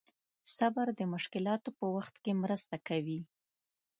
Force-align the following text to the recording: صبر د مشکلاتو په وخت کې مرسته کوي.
صبر 0.57 0.87
د 0.99 1.01
مشکلاتو 1.13 1.69
په 1.79 1.85
وخت 1.95 2.15
کې 2.23 2.31
مرسته 2.43 2.75
کوي. 2.87 3.21